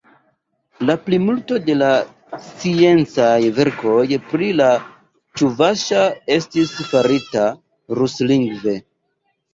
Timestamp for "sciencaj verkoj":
2.45-4.01